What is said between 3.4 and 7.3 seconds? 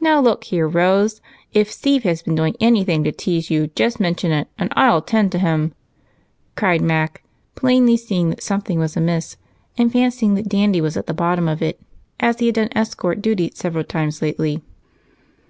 you, just mention it and I'll attend to him," cried Mac,